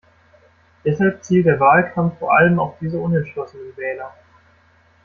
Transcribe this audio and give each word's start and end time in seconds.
Deshalb 0.83 1.23
zielt 1.23 1.45
der 1.45 1.59
Wahlkampf 1.59 2.17
vor 2.17 2.35
allem 2.35 2.57
auf 2.59 2.75
diese 2.81 2.97
unentschlossenen 2.97 3.77
Wähler. 3.77 4.11